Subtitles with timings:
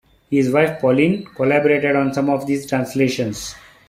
[0.31, 3.53] His wife, Pauline, collaborated on some of these translations.